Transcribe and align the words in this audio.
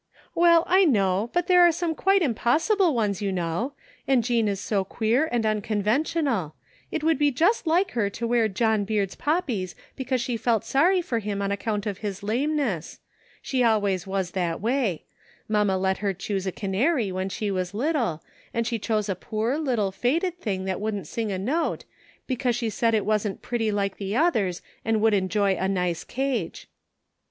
"Well, 0.33 0.63
I 0.65 0.83
know, 0.83 1.29
but 1.31 1.45
there 1.45 1.61
are 1.61 1.71
some 1.71 1.93
quite 1.93 2.23
impossible 2.23 2.95
ones, 2.95 3.21
you 3.21 3.31
know, 3.31 3.73
and 4.07 4.23
Jean 4.23 4.47
is 4.47 4.59
so 4.59 4.83
queer 4.83 5.29
and 5.31 5.43
imconven 5.43 5.83
tional. 6.01 6.53
It 6.89 7.03
would 7.03 7.19
be 7.19 7.29
just 7.29 7.67
like 7.67 7.91
her 7.91 8.09
to 8.09 8.25
wear 8.25 8.47
John 8.47 8.83
Beard's 8.83 9.13
poppies 9.13 9.75
because 9.95 10.19
she 10.19 10.37
felt 10.37 10.65
sorry 10.65 11.03
for 11.03 11.19
him 11.19 11.39
on 11.39 11.51
account 11.51 11.85
of 11.85 11.99
his 11.99 12.23
lameness. 12.23 12.99
She 13.43 13.63
always 13.63 14.07
was 14.07 14.31
that 14.31 14.59
way. 14.59 15.03
Mamma 15.47 15.77
let 15.77 15.99
her 15.99 16.15
chcx>se 16.15 16.47
a 16.47 16.51
canary 16.51 17.11
when 17.11 17.29
she 17.29 17.51
was 17.51 17.75
little, 17.75 18.23
and 18.55 18.65
she 18.65 18.79
diose 18.79 19.07
a 19.07 19.13
poor, 19.15 19.55
little 19.59 19.91
faded 19.91 20.39
thing 20.39 20.65
that 20.65 20.81
wouldn't 20.81 21.05
sing 21.05 21.31
a 21.31 21.37
note, 21.37 21.85
because 22.25 22.55
she 22.55 22.71
said 22.71 22.95
it 22.95 23.05
wasn't 23.05 23.43
pretty 23.43 23.71
like 23.71 23.97
the 23.97 24.15
others 24.15 24.63
and 24.83 24.99
would 24.99 25.13
enjoy 25.13 25.55
a 25.55 25.67
nice 25.67 26.03
cage." 26.03 26.67